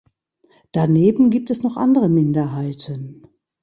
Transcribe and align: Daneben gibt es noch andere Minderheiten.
Daneben 0.71 1.29
gibt 1.29 1.51
es 1.51 1.61
noch 1.61 1.77
andere 1.77 2.09
Minderheiten. 2.09 3.27